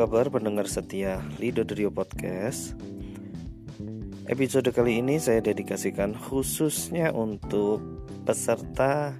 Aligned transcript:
kabar 0.00 0.32
pendengar 0.32 0.64
setia 0.64 1.20
Lido 1.36 1.60
Drio 1.60 1.92
Podcast? 1.92 2.72
Episode 4.24 4.72
kali 4.72 5.04
ini 5.04 5.20
saya 5.20 5.44
dedikasikan 5.44 6.16
khususnya 6.16 7.12
untuk 7.12 7.84
peserta 8.24 9.12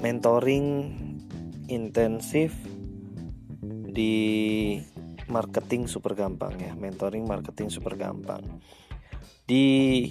mentoring 0.00 0.96
intensif 1.68 2.56
di 3.92 4.16
marketing 5.28 5.84
super 5.92 6.16
gampang 6.16 6.56
ya, 6.56 6.72
mentoring 6.72 7.28
marketing 7.28 7.68
super 7.68 8.00
gampang. 8.00 8.40
Di 9.44 10.08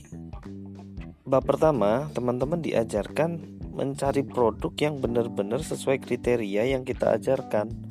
bab 1.26 1.42
pertama, 1.42 2.06
teman-teman 2.14 2.62
diajarkan 2.62 3.42
mencari 3.74 4.22
produk 4.22 4.78
yang 4.78 5.02
benar-benar 5.02 5.66
sesuai 5.66 6.06
kriteria 6.06 6.70
yang 6.70 6.86
kita 6.86 7.18
ajarkan 7.18 7.87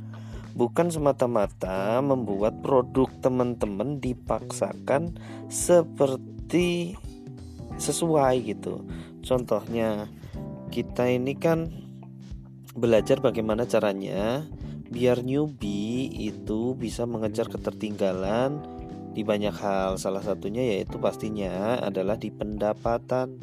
bukan 0.56 0.88
semata-mata 0.88 2.00
membuat 2.00 2.64
produk 2.64 3.12
teman-teman 3.20 4.00
dipaksakan 4.00 5.12
seperti 5.52 6.96
sesuai 7.76 8.34
gitu. 8.48 8.80
Contohnya 9.20 10.08
kita 10.72 11.12
ini 11.12 11.36
kan 11.36 11.68
belajar 12.72 13.20
bagaimana 13.20 13.68
caranya 13.68 14.48
biar 14.88 15.20
newbie 15.20 16.08
itu 16.08 16.72
bisa 16.72 17.04
mengejar 17.04 17.52
ketertinggalan 17.52 18.64
di 19.12 19.20
banyak 19.20 19.52
hal. 19.52 20.00
Salah 20.00 20.24
satunya 20.24 20.64
yaitu 20.64 20.96
pastinya 20.96 21.84
adalah 21.84 22.16
di 22.16 22.32
pendapatan. 22.32 23.40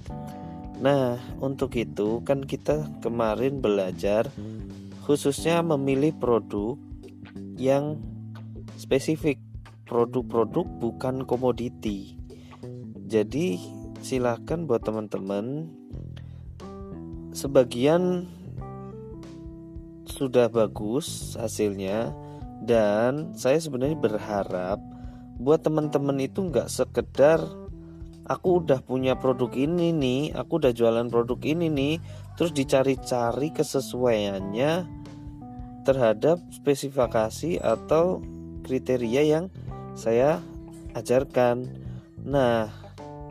Nah, 0.82 1.22
untuk 1.38 1.78
itu 1.78 2.26
kan 2.26 2.42
kita 2.42 2.90
kemarin 3.06 3.62
belajar 3.62 4.34
khususnya 5.06 5.62
memilih 5.62 6.16
produk 6.18 6.80
yang 7.58 8.00
spesifik. 8.78 9.40
Produk-produk 9.84 10.64
bukan 10.80 11.28
komoditi. 11.28 12.16
Jadi 13.06 13.60
silahkan 14.00 14.64
buat 14.64 14.82
teman-teman 14.82 15.70
sebagian 17.36 18.26
sudah 20.08 20.48
bagus 20.48 21.36
hasilnya 21.36 22.16
dan 22.64 23.36
saya 23.36 23.60
sebenarnya 23.60 24.00
berharap 24.00 24.80
buat 25.42 25.66
teman-teman 25.66 26.22
itu 26.24 26.48
nggak 26.48 26.72
sekedar 26.72 27.44
aku 28.30 28.64
udah 28.64 28.80
punya 28.86 29.20
produk 29.20 29.52
ini 29.52 29.92
nih 29.92 30.22
aku 30.32 30.64
udah 30.64 30.72
jualan 30.72 31.10
produk 31.12 31.40
ini 31.44 31.68
nih 31.68 31.96
terus 32.40 32.56
dicari-cari 32.56 33.52
kesesuaiannya 33.52 34.72
terhadap 35.84 36.40
spesifikasi 36.50 37.60
atau 37.60 38.24
kriteria 38.64 39.22
yang 39.28 39.46
saya 39.94 40.40
ajarkan. 40.98 41.70
Nah, 42.24 42.72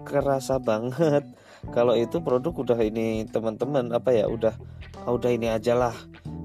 kerasa 0.05 0.61
banget 0.61 1.25
kalau 1.77 1.97
itu 1.97 2.21
produk 2.21 2.53
udah 2.53 2.79
ini 2.85 3.25
teman-teman 3.27 3.91
apa 3.91 4.13
ya 4.13 4.29
udah 4.29 4.55
ah, 5.03 5.11
udah 5.11 5.31
ini 5.33 5.49
aja 5.51 5.75
lah. 5.75 5.97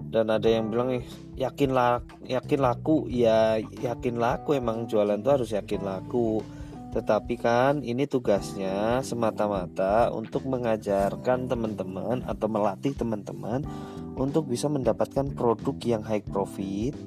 Dan 0.07 0.31
ada 0.31 0.47
yang 0.47 0.71
bilang 0.71 1.03
yakin 1.35 1.75
lah 1.75 1.99
yakin 2.23 2.63
laku. 2.63 3.11
Ya 3.11 3.59
yakin 3.59 4.17
laku 4.17 4.55
emang 4.55 4.87
jualan 4.87 5.19
tuh 5.19 5.31
harus 5.35 5.51
yakin 5.51 5.83
laku 5.83 6.41
tetapi 6.97 7.37
kan 7.37 7.85
ini 7.85 8.09
tugasnya 8.09 9.05
semata-mata 9.05 10.09
untuk 10.09 10.49
mengajarkan 10.49 11.45
teman-teman 11.45 12.25
atau 12.25 12.49
melatih 12.49 12.97
teman-teman 12.97 13.61
untuk 14.17 14.49
bisa 14.49 14.65
mendapatkan 14.65 15.29
produk 15.37 15.77
yang 15.85 16.01
high 16.01 16.25
profit. 16.25 16.97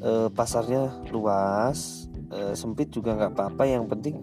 E, 0.00 0.32
pasarnya 0.32 0.88
luas, 1.12 2.08
e, 2.32 2.56
sempit 2.56 2.88
juga 2.88 3.12
nggak 3.12 3.36
apa-apa. 3.36 3.68
Yang 3.68 3.84
penting 3.92 4.16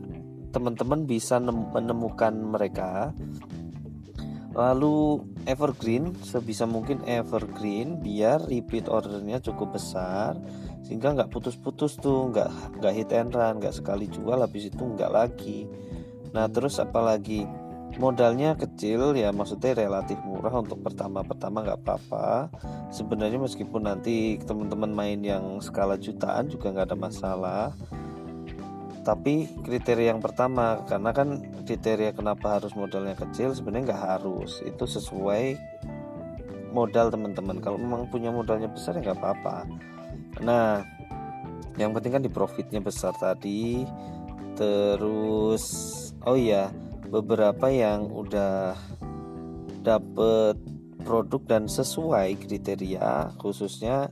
teman-teman 0.50 1.06
bisa 1.06 1.38
menemukan 1.38 2.34
mereka. 2.34 3.13
Lalu 4.57 5.22
evergreen 5.46 6.18
sebisa 6.25 6.66
mungkin 6.66 7.06
evergreen 7.06 8.02
biar 8.02 8.50
repeat 8.50 8.90
ordernya 8.90 9.46
cukup 9.46 9.78
besar 9.78 10.41
sehingga 10.83 11.16
nggak 11.16 11.31
putus-putus 11.31 11.95
tuh 11.95 12.29
nggak 12.29 12.79
nggak 12.83 12.94
hit 12.94 13.09
and 13.16 13.31
run 13.31 13.63
nggak 13.63 13.71
sekali 13.71 14.11
jual 14.11 14.35
habis 14.35 14.67
itu 14.67 14.83
nggak 14.83 15.11
lagi. 15.11 15.66
Nah 16.35 16.51
terus 16.51 16.77
apalagi? 16.77 17.47
Modalnya 17.94 18.57
kecil 18.57 19.13
ya 19.13 19.29
maksudnya 19.29 19.77
relatif 19.77 20.17
murah 20.25 20.66
untuk 20.66 20.81
pertama-pertama 20.81 21.61
nggak 21.61 21.79
apa-apa. 21.85 22.49
Sebenarnya 22.89 23.38
meskipun 23.38 23.85
nanti 23.85 24.41
teman-teman 24.41 24.89
main 24.89 25.21
yang 25.21 25.61
skala 25.61 26.01
jutaan 26.01 26.49
juga 26.49 26.73
nggak 26.73 26.89
ada 26.89 26.97
masalah. 26.97 27.65
Tapi 29.05 29.45
kriteria 29.61 30.09
yang 30.17 30.25
pertama 30.25 30.81
karena 30.89 31.13
kan 31.13 31.45
kriteria 31.69 32.17
kenapa 32.17 32.57
harus 32.57 32.73
modalnya 32.73 33.13
kecil 33.13 33.53
sebenarnya 33.53 33.94
nggak 33.94 34.03
harus. 34.17 34.65
Itu 34.65 34.89
sesuai 34.89 35.53
modal 36.73 37.13
teman-teman. 37.13 37.61
Kalau 37.61 37.77
memang 37.77 38.09
punya 38.09 38.33
modalnya 38.33 38.73
besar 38.73 38.97
ya 38.97 39.05
nggak 39.05 39.21
apa-apa 39.21 39.69
Nah, 40.41 40.81
yang 41.77 41.94
penting 41.94 42.17
kan 42.17 42.23
di 42.25 42.31
profitnya 42.31 42.81
besar 42.81 43.13
tadi. 43.17 43.85
Terus, 44.53 45.66
oh 46.25 46.38
iya, 46.38 46.69
beberapa 47.09 47.69
yang 47.69 48.09
udah 48.09 48.77
dapet 49.81 50.57
produk 51.03 51.41
dan 51.45 51.63
sesuai 51.66 52.39
kriteria, 52.39 53.35
khususnya 53.38 54.09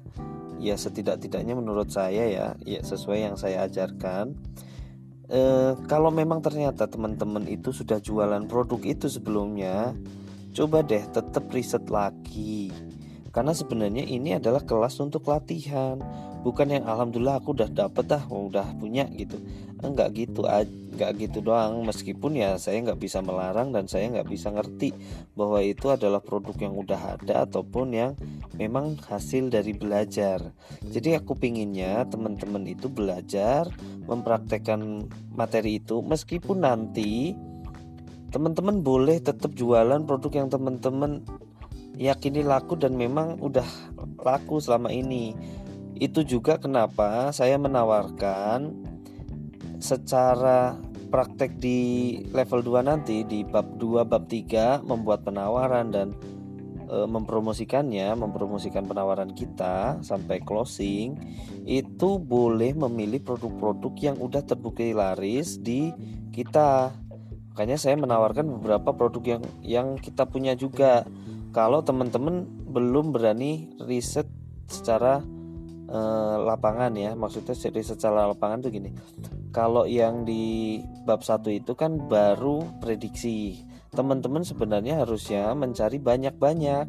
ya 0.62 0.78
setidak-tidaknya 0.78 1.58
menurut 1.58 1.90
saya 1.90 2.28
ya, 2.28 2.48
ya 2.62 2.82
sesuai 2.84 3.32
yang 3.32 3.36
saya 3.38 3.66
ajarkan. 3.66 4.36
E, 5.32 5.42
kalau 5.88 6.12
memang 6.12 6.44
ternyata 6.44 6.86
teman-teman 6.86 7.48
itu 7.48 7.72
sudah 7.72 8.04
jualan 8.04 8.44
produk 8.50 8.82
itu 8.84 9.08
sebelumnya, 9.08 9.96
coba 10.52 10.84
deh 10.84 11.02
tetap 11.08 11.48
riset 11.54 11.88
lagi 11.88 12.91
karena 13.32 13.56
sebenarnya 13.56 14.04
ini 14.04 14.36
adalah 14.36 14.60
kelas 14.64 15.00
untuk 15.00 15.28
latihan. 15.32 15.96
Bukan 16.42 16.74
yang 16.74 16.84
alhamdulillah 16.90 17.40
aku 17.40 17.54
udah 17.54 17.70
dapet 17.72 18.12
dah 18.12 18.24
udah 18.28 18.76
punya 18.76 19.08
gitu. 19.16 19.40
Enggak 19.80 20.14
gitu 20.20 20.44
enggak 20.44 21.12
gitu 21.18 21.40
doang. 21.40 21.88
Meskipun 21.88 22.36
ya 22.36 22.60
saya 22.60 22.84
nggak 22.84 23.00
bisa 23.00 23.24
melarang 23.24 23.72
dan 23.72 23.88
saya 23.88 24.12
nggak 24.12 24.28
bisa 24.28 24.52
ngerti 24.52 24.92
bahwa 25.38 25.64
itu 25.64 25.88
adalah 25.88 26.20
produk 26.20 26.54
yang 26.60 26.76
udah 26.76 27.18
ada 27.18 27.48
ataupun 27.48 27.88
yang 27.96 28.12
memang 28.60 29.00
hasil 29.08 29.48
dari 29.48 29.72
belajar. 29.72 30.44
Jadi 30.84 31.16
aku 31.16 31.38
pinginnya 31.40 32.04
teman-teman 32.12 32.68
itu 32.68 32.92
belajar 32.92 33.72
mempraktekkan 34.10 35.08
materi 35.32 35.80
itu. 35.80 36.04
Meskipun 36.04 36.68
nanti 36.68 37.32
teman-teman 38.32 38.82
boleh 38.82 39.24
tetap 39.24 39.56
jualan 39.56 40.04
produk 40.04 40.32
yang 40.44 40.50
teman-teman 40.50 41.22
yakini 42.00 42.46
laku 42.46 42.80
dan 42.80 42.96
memang 42.96 43.40
udah 43.42 43.66
laku 44.22 44.62
selama 44.62 44.92
ini. 44.92 45.36
Itu 45.98 46.26
juga 46.26 46.58
kenapa 46.58 47.30
saya 47.36 47.58
menawarkan 47.62 48.74
secara 49.82 50.78
praktek 51.12 51.60
di 51.60 51.80
level 52.32 52.64
2 52.64 52.88
nanti 52.88 53.28
di 53.28 53.44
bab 53.44 53.76
2 53.76 54.08
bab 54.08 54.26
3 54.32 54.88
membuat 54.88 55.28
penawaran 55.28 55.92
dan 55.92 56.16
e, 56.88 57.04
mempromosikannya, 57.04 58.16
mempromosikan 58.16 58.88
penawaran 58.88 59.36
kita 59.36 60.00
sampai 60.00 60.40
closing 60.40 61.20
itu 61.68 62.18
boleh 62.18 62.72
memilih 62.74 63.20
produk-produk 63.22 63.94
yang 64.00 64.18
udah 64.18 64.42
terbukti 64.42 64.96
laris 64.96 65.60
di 65.60 65.92
kita. 66.32 66.96
Makanya 67.52 67.76
saya 67.76 68.00
menawarkan 68.00 68.48
beberapa 68.48 68.96
produk 68.96 69.38
yang 69.38 69.44
yang 69.62 69.88
kita 70.00 70.24
punya 70.24 70.56
juga 70.56 71.04
kalau 71.52 71.84
teman-teman 71.84 72.48
belum 72.72 73.12
berani 73.12 73.68
riset 73.84 74.28
secara 74.72 75.20
uh, 75.92 76.36
lapangan 76.48 76.96
ya 76.96 77.12
maksudnya 77.12 77.52
riset 77.76 78.00
secara 78.00 78.32
lapangan 78.32 78.64
tuh 78.64 78.72
gini. 78.72 78.96
Kalau 79.52 79.84
yang 79.84 80.24
di 80.24 80.80
bab 81.04 81.28
satu 81.28 81.52
itu 81.52 81.76
kan 81.76 82.08
baru 82.08 82.64
prediksi. 82.80 83.68
Teman-teman 83.92 84.48
sebenarnya 84.48 85.04
harusnya 85.04 85.52
mencari 85.52 86.00
banyak-banyak. 86.00 86.88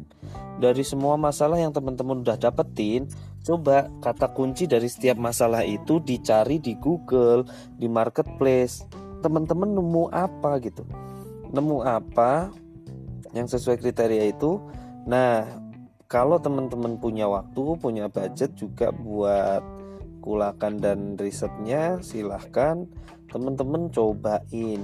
Dari 0.63 0.83
semua 0.87 1.19
masalah 1.19 1.59
yang 1.59 1.75
teman-teman 1.75 2.23
udah 2.23 2.39
dapetin 2.39 3.11
coba 3.43 3.91
kata 3.99 4.31
kunci 4.31 4.63
dari 4.63 4.87
setiap 4.87 5.19
masalah 5.19 5.67
itu 5.67 5.99
dicari 5.99 6.63
di 6.63 6.79
Google 6.79 7.43
di 7.75 7.91
marketplace. 7.91 8.87
Teman-teman 9.19 9.75
nemu 9.75 10.07
apa 10.15 10.63
gitu? 10.63 10.87
Nemu 11.51 11.83
apa 11.83 12.47
yang 13.33 13.49
sesuai 13.49 13.81
kriteria 13.81 14.33
itu. 14.33 14.61
Nah, 15.09 15.45
kalau 16.07 16.37
teman-teman 16.39 16.97
punya 17.01 17.25
waktu, 17.25 17.75
punya 17.81 18.07
budget 18.07 18.53
juga 18.55 18.93
buat 18.93 19.61
kulakan 20.23 20.79
dan 20.79 20.99
risetnya, 21.19 21.99
silahkan 21.99 22.87
teman-teman 23.27 23.91
cobain. 23.91 24.81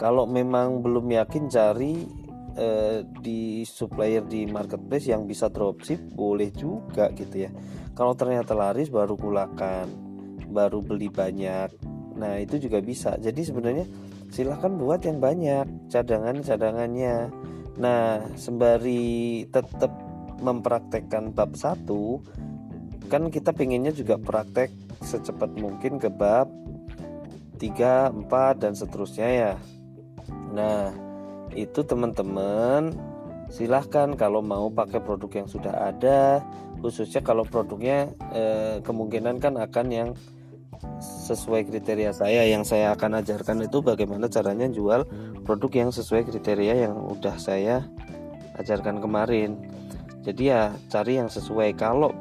Kalau 0.00 0.24
memang 0.24 0.80
belum 0.80 1.12
yakin 1.12 1.52
cari 1.52 2.08
eh, 2.56 3.04
di 3.20 3.62
supplier 3.66 4.24
di 4.26 4.46
marketplace 4.48 5.10
yang 5.10 5.26
bisa 5.28 5.52
dropship 5.52 6.00
boleh 6.14 6.50
juga 6.54 7.12
gitu 7.14 7.46
ya 7.46 7.50
kalau 7.94 8.16
ternyata 8.16 8.56
laris 8.56 8.90
baru 8.90 9.14
kulakan 9.14 9.86
baru 10.50 10.82
beli 10.82 11.12
banyak 11.12 11.70
nah 12.16 12.36
itu 12.36 12.58
juga 12.58 12.82
bisa 12.82 13.14
jadi 13.20 13.38
sebenarnya 13.38 13.86
silahkan 14.30 14.70
buat 14.74 15.02
yang 15.06 15.18
banyak 15.18 15.66
cadangan 15.90 16.42
cadangannya 16.42 17.30
nah 17.80 18.20
sembari 18.36 19.48
tetap 19.48 19.88
mempraktekkan 20.40 21.32
bab 21.32 21.56
satu 21.56 22.20
kan 23.08 23.32
kita 23.32 23.50
pengennya 23.56 23.90
juga 23.90 24.20
praktek 24.20 24.70
secepat 25.00 25.56
mungkin 25.56 25.96
ke 25.96 26.12
bab 26.12 26.46
3, 27.60 28.24
4 28.24 28.56
dan 28.56 28.72
seterusnya 28.72 29.28
ya. 29.28 29.52
Nah 30.56 30.88
itu 31.52 31.84
teman-teman 31.84 32.94
silahkan 33.52 34.14
kalau 34.14 34.40
mau 34.40 34.70
pakai 34.70 35.02
produk 35.02 35.44
yang 35.44 35.48
sudah 35.50 35.74
ada 35.92 36.40
khususnya 36.80 37.20
kalau 37.20 37.42
produknya 37.42 38.14
eh, 38.32 38.78
kemungkinan 38.80 39.42
kan 39.42 39.58
akan 39.58 39.86
yang 39.90 40.10
sesuai 41.00 41.68
kriteria 41.68 42.12
saya 42.16 42.44
yang 42.48 42.64
saya 42.64 42.92
akan 42.96 43.20
ajarkan 43.20 43.64
itu 43.64 43.80
bagaimana 43.84 44.28
caranya 44.32 44.68
jual 44.68 45.04
produk 45.44 45.86
yang 45.86 45.90
sesuai 45.92 46.28
kriteria 46.28 46.88
yang 46.88 46.96
udah 46.96 47.36
saya 47.36 47.84
ajarkan 48.60 49.00
kemarin. 49.00 49.60
Jadi 50.20 50.52
ya 50.52 50.72
cari 50.92 51.16
yang 51.16 51.32
sesuai. 51.32 51.76
Kalau 51.76 52.12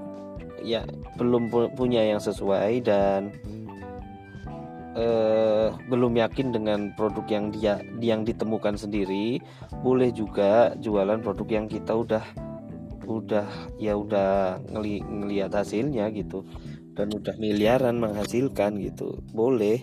ya 0.64 0.84
belum 1.20 1.52
punya 1.76 2.04
yang 2.04 2.20
sesuai 2.20 2.84
dan 2.84 3.32
eh, 4.96 5.68
belum 5.88 6.16
yakin 6.16 6.56
dengan 6.56 6.92
produk 6.96 7.26
yang 7.28 7.46
dia 7.52 7.80
yang 8.00 8.24
ditemukan 8.28 8.76
sendiri 8.76 9.40
boleh 9.84 10.12
juga 10.12 10.76
jualan 10.80 11.20
produk 11.24 11.48
yang 11.48 11.66
kita 11.68 11.96
udah 11.96 12.24
udah 13.10 13.50
ya 13.82 13.98
udah 13.98 14.62
ngeli, 14.70 15.02
ngelihat 15.02 15.50
hasilnya 15.50 16.14
gitu 16.14 16.46
dan 17.00 17.16
udah 17.16 17.40
miliaran 17.40 17.96
menghasilkan 17.96 18.76
gitu. 18.84 19.24
Boleh 19.32 19.80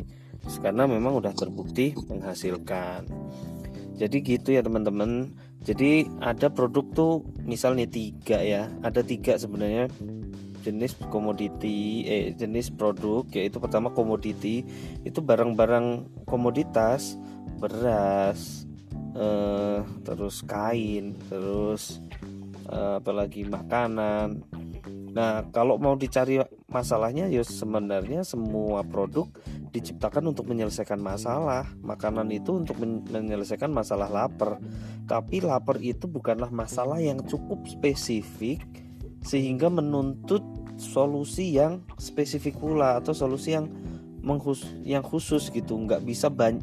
karena 0.60 0.84
memang 0.84 1.16
udah 1.16 1.32
terbukti 1.32 1.96
menghasilkan. 2.12 3.08
Jadi 3.96 4.16
gitu 4.20 4.52
ya 4.52 4.60
teman-teman. 4.60 5.32
Jadi 5.64 6.04
ada 6.20 6.52
produk 6.52 6.84
tuh 6.92 7.12
misalnya 7.42 7.88
tiga 7.88 8.44
ya. 8.44 8.68
Ada 8.84 9.00
tiga 9.00 9.40
sebenarnya 9.40 9.88
jenis 10.60 10.98
komoditi 11.08 12.04
eh 12.04 12.34
jenis 12.36 12.76
produk 12.76 13.24
yaitu 13.32 13.56
pertama 13.56 13.88
komoditi. 13.96 14.62
Itu 15.02 15.24
barang-barang 15.24 16.12
komoditas 16.28 17.16
beras 17.56 18.68
eh, 19.16 19.80
terus 20.04 20.44
kain 20.44 21.16
terus 21.32 22.04
eh, 22.68 23.00
apalagi 23.00 23.48
makanan 23.48 24.44
Nah, 25.16 25.48
kalau 25.48 25.80
mau 25.80 25.96
dicari 25.96 26.36
masalahnya 26.68 27.24
ya 27.32 27.40
sebenarnya 27.40 28.20
semua 28.20 28.84
produk 28.84 29.24
diciptakan 29.72 30.36
untuk 30.36 30.44
menyelesaikan 30.44 31.00
masalah. 31.00 31.64
Makanan 31.80 32.28
itu 32.36 32.60
untuk 32.60 32.76
menyelesaikan 32.84 33.72
masalah 33.72 34.12
lapar. 34.12 34.60
Tapi 35.08 35.40
lapar 35.40 35.80
itu 35.80 36.04
bukanlah 36.04 36.52
masalah 36.52 37.00
yang 37.00 37.24
cukup 37.24 37.64
spesifik 37.64 38.60
sehingga 39.24 39.72
menuntut 39.72 40.44
solusi 40.76 41.56
yang 41.56 41.80
spesifik 41.96 42.60
pula 42.60 43.00
atau 43.00 43.16
solusi 43.16 43.56
yang 43.56 43.72
menghus 44.20 44.68
yang 44.84 45.00
khusus 45.00 45.48
gitu. 45.48 45.80
Nggak 45.80 46.04
bisa 46.04 46.28
banyak 46.28 46.60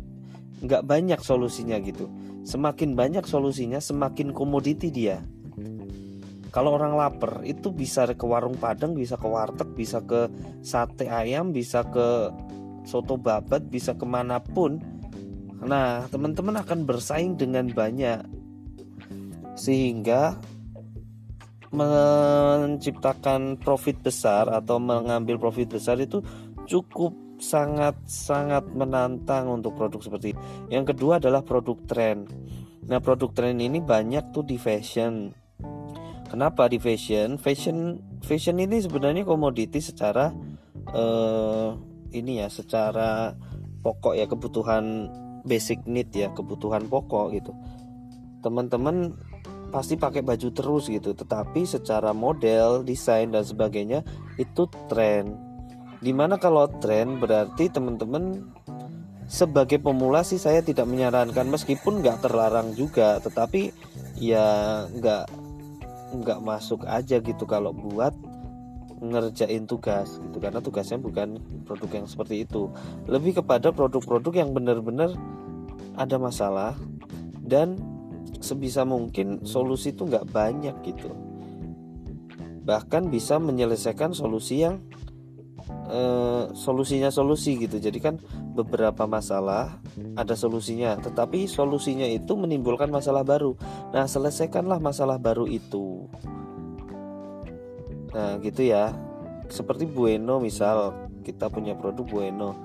nggak 0.61 0.85
banyak 0.85 1.17
solusinya 1.25 1.81
gitu. 1.81 2.05
Semakin 2.45 2.94
banyak 2.94 3.25
solusinya, 3.25 3.81
semakin 3.81 4.29
komoditi 4.29 4.94
dia 4.94 5.25
kalau 6.53 6.77
orang 6.77 6.94
lapar 6.94 7.41
itu 7.44 7.73
bisa 7.73 8.05
ke 8.05 8.23
warung 8.23 8.55
padang 8.55 8.94
bisa 8.94 9.17
ke 9.17 9.25
warteg 9.25 9.73
bisa 9.73 10.05
ke 10.05 10.29
sate 10.61 11.09
ayam 11.09 11.50
bisa 11.50 11.81
ke 11.89 12.29
soto 12.85 13.17
babat 13.17 13.65
bisa 13.73 13.97
ke 13.97 14.05
mana 14.05 14.38
pun 14.38 14.77
nah 15.65 16.05
teman-teman 16.13 16.61
akan 16.61 16.85
bersaing 16.85 17.33
dengan 17.35 17.65
banyak 17.73 18.21
sehingga 19.57 20.38
menciptakan 21.73 23.57
profit 23.57 23.97
besar 24.05 24.45
atau 24.45 24.77
mengambil 24.77 25.41
profit 25.41 25.73
besar 25.73 25.97
itu 25.97 26.21
cukup 26.69 27.17
sangat 27.41 27.97
sangat 28.05 28.63
menantang 28.71 29.50
untuk 29.50 29.73
produk 29.75 30.00
seperti 30.00 30.38
ini. 30.38 30.39
Yang 30.79 30.94
kedua 30.94 31.17
adalah 31.17 31.41
produk 31.41 31.75
tren. 31.89 32.29
Nah, 32.88 33.01
produk 33.01 33.33
tren 33.33 33.57
ini 33.57 33.81
banyak 33.81 34.31
tuh 34.31 34.45
di 34.45 34.55
fashion. 34.61 35.42
Kenapa 36.33 36.65
di 36.65 36.81
fashion? 36.81 37.38
Fashion 37.38 38.01
fashion 38.25 38.57
ini 38.57 38.81
sebenarnya 38.81 39.21
komoditi 39.21 39.77
secara 39.77 40.33
uh, 40.89 41.77
ini 42.09 42.41
ya, 42.41 42.50
secara 42.50 43.38
pokok 43.85 44.18
ya 44.18 44.25
kebutuhan 44.25 45.13
basic 45.45 45.85
need 45.85 46.09
ya, 46.09 46.33
kebutuhan 46.33 46.89
pokok 46.89 47.38
gitu. 47.38 47.53
Teman-teman 48.41 49.13
pasti 49.69 49.94
pakai 49.94 50.25
baju 50.25 50.50
terus 50.50 50.89
gitu, 50.89 51.13
tetapi 51.13 51.69
secara 51.69 52.18
model, 52.18 52.81
desain 52.81 53.29
dan 53.29 53.45
sebagainya 53.45 54.01
itu 54.41 54.65
tren. 54.89 55.38
Di 56.01 56.18
mana 56.18 56.41
kalau 56.41 56.65
tren 56.81 57.21
berarti 57.21 57.69
teman-teman 57.69 58.41
sebagai 59.29 59.77
pemula 59.77 60.25
sih 60.25 60.41
saya 60.41 60.65
tidak 60.65 60.89
menyarankan 60.89 61.45
meskipun 61.45 62.01
nggak 62.01 62.25
terlarang 62.25 62.74
juga, 62.74 63.21
tetapi 63.21 63.69
ya 64.18 64.89
nggak 64.89 65.42
nggak 66.13 66.39
masuk 66.45 66.86
aja 66.86 67.18
gitu 67.18 67.44
kalau 67.50 67.74
buat 67.74 68.13
ngerjain 69.04 69.65
tugas 69.68 70.21
gitu. 70.21 70.38
Karena 70.39 70.63
tugasnya 70.63 71.01
bukan 71.01 71.42
produk 71.68 72.04
yang 72.04 72.07
seperti 72.07 72.45
itu. 72.48 72.71
Lebih 73.10 73.44
kepada 73.44 73.74
produk-produk 73.74 74.33
yang 74.38 74.56
benar-benar 74.56 75.12
ada 75.98 76.15
masalah 76.18 76.74
dan 77.44 77.77
sebisa 78.39 78.88
mungkin 78.88 79.44
solusi 79.44 79.92
itu 79.92 80.07
nggak 80.07 80.30
banyak 80.31 80.75
gitu. 80.88 81.12
Bahkan 82.63 83.12
bisa 83.12 83.38
menyelesaikan 83.44 84.15
solusi 84.15 84.63
yang 84.63 84.80
eh, 85.89 86.44
solusinya 86.54 87.10
solusi 87.10 87.57
gitu. 87.60 87.80
Jadi 87.80 88.00
kan 88.00 88.15
beberapa 88.54 89.06
masalah 89.10 89.80
ada 90.13 90.36
solusinya 90.38 90.98
tetapi 91.00 91.50
solusinya 91.50 92.06
itu 92.07 92.33
menimbulkan 92.38 92.89
masalah 92.89 93.25
baru. 93.25 93.57
Nah 93.92 94.06
selesaikanlah 94.06 94.80
masalah 94.80 95.18
baru 95.18 95.50
itu. 95.50 96.07
Nah 98.13 98.38
gitu 98.41 98.63
ya. 98.63 98.93
Seperti 99.51 99.86
Bueno 99.86 100.39
misal 100.41 101.10
kita 101.22 101.51
punya 101.51 101.77
produk 101.77 102.05
Bueno. 102.08 102.55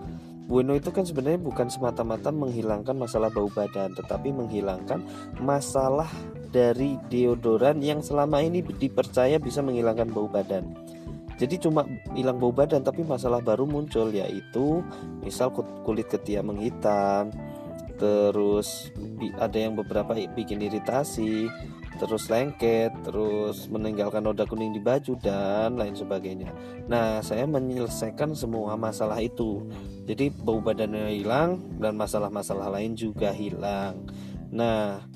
Bueno 0.48 0.72
itu 0.72 0.88
kan 0.88 1.04
sebenarnya 1.04 1.36
bukan 1.44 1.68
semata-mata 1.68 2.32
menghilangkan 2.32 2.96
masalah 2.96 3.28
bau 3.28 3.52
badan 3.52 3.92
tetapi 3.92 4.32
menghilangkan 4.32 5.04
masalah 5.44 6.08
dari 6.48 6.96
deodoran 7.12 7.84
yang 7.84 8.00
selama 8.00 8.40
ini 8.40 8.64
dipercaya 8.64 9.36
bisa 9.36 9.60
menghilangkan 9.60 10.08
bau 10.08 10.24
badan 10.24 10.72
jadi 11.38 11.54
cuma 11.62 11.86
hilang 12.18 12.42
bau 12.42 12.50
badan 12.50 12.82
tapi 12.82 13.06
masalah 13.06 13.38
baru 13.38 13.62
muncul 13.62 14.10
yaitu 14.10 14.82
misal 15.22 15.54
kulit 15.86 16.10
ketiak 16.10 16.42
menghitam, 16.42 17.30
terus 17.94 18.90
ada 19.38 19.54
yang 19.54 19.78
beberapa 19.78 20.18
bikin 20.34 20.58
iritasi, 20.66 21.46
terus 22.02 22.26
lengket, 22.26 22.90
terus 23.06 23.70
meninggalkan 23.70 24.26
noda 24.26 24.50
kuning 24.50 24.74
di 24.74 24.82
baju 24.82 25.14
dan 25.22 25.78
lain 25.78 25.94
sebagainya. 25.94 26.50
Nah, 26.90 27.22
saya 27.22 27.46
menyelesaikan 27.46 28.34
semua 28.34 28.74
masalah 28.74 29.22
itu. 29.22 29.62
Jadi 30.10 30.34
bau 30.34 30.58
badannya 30.58 31.22
hilang 31.22 31.78
dan 31.78 31.94
masalah-masalah 31.94 32.66
lain 32.74 32.98
juga 32.98 33.30
hilang. 33.30 34.10
Nah, 34.50 35.06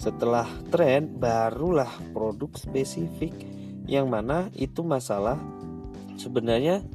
setelah 0.00 0.48
tren 0.72 1.20
barulah 1.20 1.90
produk 2.16 2.48
spesifik 2.56 3.59
yang 3.90 4.06
mana 4.06 4.46
itu 4.54 4.86
masalah 4.86 5.34
sebenarnya 6.14 6.86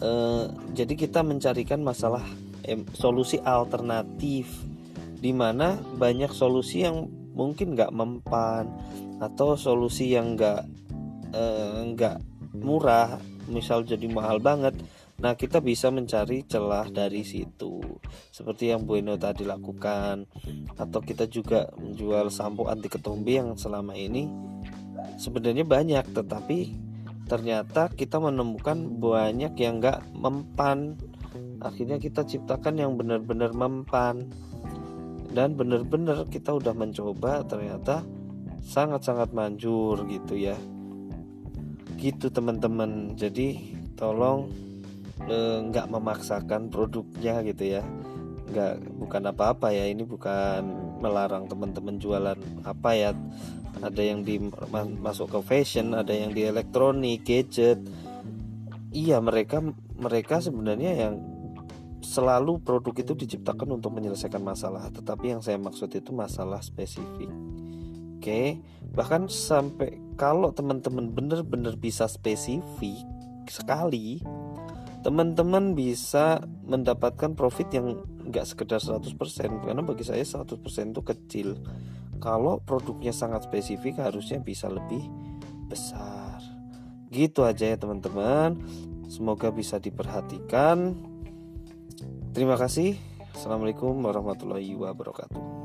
eh, 0.00 0.44
jadi 0.72 0.94
kita 0.96 1.20
mencarikan 1.20 1.84
masalah 1.84 2.24
eh, 2.64 2.80
solusi 2.96 3.36
alternatif 3.44 4.48
di 5.20 5.30
mana 5.36 5.76
banyak 6.00 6.32
solusi 6.32 6.88
yang 6.88 7.06
mungkin 7.36 7.76
nggak 7.76 7.92
mempan 7.92 8.72
atau 9.20 9.54
solusi 9.54 10.16
yang 10.16 10.34
nggak 10.34 10.64
eh, 11.36 11.80
nggak 11.92 12.16
murah 12.56 13.20
misal 13.52 13.84
jadi 13.84 14.08
mahal 14.08 14.40
banget 14.40 14.72
Nah, 15.22 15.38
kita 15.38 15.62
bisa 15.62 15.86
mencari 15.94 16.42
celah 16.50 16.90
dari 16.90 17.22
situ. 17.22 17.78
Seperti 18.34 18.74
yang 18.74 18.82
Bueno 18.82 19.14
tadi 19.14 19.46
lakukan 19.46 20.26
atau 20.74 20.98
kita 20.98 21.30
juga 21.30 21.70
menjual 21.78 22.26
sampo 22.26 22.66
anti 22.66 22.90
ketombe 22.90 23.38
yang 23.38 23.54
selama 23.54 23.94
ini 23.94 24.26
sebenarnya 25.16 25.62
banyak 25.62 26.04
tetapi 26.12 26.58
ternyata 27.30 27.88
kita 27.88 28.20
menemukan 28.20 28.76
banyak 29.00 29.56
yang 29.56 29.80
nggak 29.80 30.04
mempan. 30.12 31.00
Akhirnya 31.62 31.96
kita 31.96 32.26
ciptakan 32.26 32.76
yang 32.76 32.92
benar-benar 32.98 33.54
mempan. 33.54 34.28
Dan 35.32 35.56
benar-benar 35.56 36.28
kita 36.28 36.52
udah 36.52 36.76
mencoba 36.76 37.40
ternyata 37.48 38.04
sangat-sangat 38.60 39.32
manjur 39.32 40.04
gitu 40.12 40.36
ya. 40.36 40.58
Gitu 41.96 42.28
teman-teman. 42.28 43.16
Jadi 43.16 43.78
tolong 43.96 44.52
eh, 45.24 45.58
nggak 45.72 45.86
e, 45.88 45.90
memaksakan 45.94 46.68
produknya 46.68 47.40
gitu 47.48 47.80
ya. 47.80 47.82
Nggak 48.52 48.84
bukan 49.00 49.22
apa-apa 49.32 49.72
ya. 49.72 49.88
Ini 49.88 50.04
bukan 50.04 50.91
melarang 51.02 51.50
teman-teman 51.50 51.98
jualan 51.98 52.38
apa 52.62 52.90
ya 52.94 53.10
ada 53.82 54.02
yang 54.02 54.22
di 54.22 54.38
masuk 55.02 55.34
ke 55.34 55.40
fashion 55.42 55.98
ada 55.98 56.14
yang 56.14 56.30
di 56.30 56.46
elektronik 56.46 57.26
gadget. 57.26 57.82
Iya 58.94 59.18
mereka 59.18 59.58
mereka 59.98 60.38
sebenarnya 60.38 60.94
yang 60.94 61.14
selalu 62.02 62.62
produk 62.62 62.94
itu 62.94 63.12
diciptakan 63.16 63.80
untuk 63.80 63.90
menyelesaikan 63.96 64.42
masalah. 64.42 64.86
Tetapi 64.94 65.34
yang 65.34 65.40
saya 65.42 65.58
maksud 65.58 65.90
itu 65.90 66.14
masalah 66.14 66.62
spesifik. 66.62 67.30
Oke 68.22 68.62
bahkan 68.92 69.26
sampai 69.26 69.98
kalau 70.20 70.52
teman-teman 70.52 71.10
benar-benar 71.10 71.74
bisa 71.80 72.04
spesifik 72.06 73.02
sekali 73.48 74.22
teman-teman 75.02 75.74
bisa 75.74 76.40
mendapatkan 76.62 77.34
profit 77.34 77.68
yang 77.74 78.00
nggak 78.22 78.46
sekedar 78.46 78.78
100% 78.78 79.18
karena 79.66 79.82
bagi 79.82 80.06
saya 80.06 80.22
100% 80.22 80.62
itu 80.94 81.02
kecil. 81.02 81.48
Kalau 82.22 82.62
produknya 82.62 83.10
sangat 83.10 83.50
spesifik 83.50 83.98
harusnya 83.98 84.38
bisa 84.38 84.70
lebih 84.70 85.02
besar. 85.66 86.38
Gitu 87.10 87.42
aja 87.42 87.74
ya 87.74 87.76
teman-teman. 87.76 88.62
Semoga 89.10 89.50
bisa 89.50 89.82
diperhatikan. 89.82 90.94
Terima 92.32 92.54
kasih. 92.54 92.96
Assalamualaikum 93.34 93.98
warahmatullahi 94.06 94.72
wabarakatuh 94.78 95.61